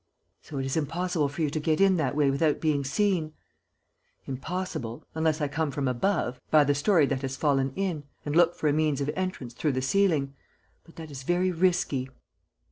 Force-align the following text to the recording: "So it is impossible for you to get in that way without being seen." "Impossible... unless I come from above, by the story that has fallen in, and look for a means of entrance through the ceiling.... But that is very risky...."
"So 0.41 0.57
it 0.57 0.65
is 0.65 0.75
impossible 0.75 1.29
for 1.29 1.43
you 1.43 1.51
to 1.51 1.59
get 1.59 1.79
in 1.79 1.97
that 1.97 2.15
way 2.15 2.31
without 2.31 2.59
being 2.59 2.83
seen." 2.83 3.33
"Impossible... 4.25 5.05
unless 5.13 5.39
I 5.41 5.47
come 5.47 5.69
from 5.69 5.87
above, 5.87 6.41
by 6.49 6.63
the 6.63 6.73
story 6.73 7.05
that 7.05 7.21
has 7.21 7.37
fallen 7.37 7.71
in, 7.75 8.05
and 8.25 8.35
look 8.35 8.55
for 8.55 8.67
a 8.67 8.73
means 8.73 8.99
of 8.99 9.11
entrance 9.15 9.53
through 9.53 9.73
the 9.73 9.81
ceiling.... 9.83 10.33
But 10.85 10.95
that 10.95 11.11
is 11.11 11.21
very 11.21 11.51
risky...." 11.51 12.09